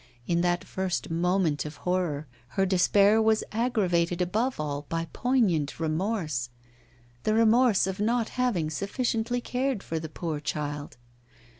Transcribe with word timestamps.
In 0.25 0.41
that 0.41 0.63
first 0.63 1.11
moment 1.11 1.63
of 1.63 1.75
horror 1.85 2.25
her 2.57 2.65
despair 2.65 3.21
was 3.21 3.43
aggravated 3.51 4.19
above 4.19 4.59
all 4.59 4.87
by 4.89 5.07
poignant 5.13 5.79
remorse 5.79 6.49
the 7.21 7.35
remorse 7.35 7.85
of 7.85 7.99
not 7.99 8.29
having 8.29 8.71
sufficiently 8.71 9.41
cared 9.41 9.83
for 9.83 9.99
the 9.99 10.09
poor 10.09 10.39
child. 10.39 10.97